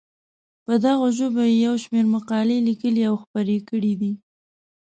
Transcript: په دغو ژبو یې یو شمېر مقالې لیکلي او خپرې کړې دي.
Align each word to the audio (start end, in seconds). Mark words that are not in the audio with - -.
په 0.65 0.73
دغو 0.83 1.07
ژبو 1.17 1.43
یې 1.49 1.55
یو 1.65 1.75
شمېر 1.83 2.05
مقالې 2.15 2.57
لیکلي 2.67 3.01
او 3.09 3.15
خپرې 3.23 3.57
کړې 3.69 3.93
دي. 4.01 4.13